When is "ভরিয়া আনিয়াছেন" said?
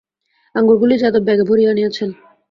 1.49-2.09